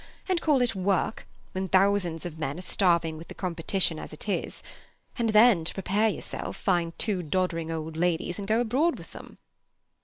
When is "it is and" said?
4.11-5.29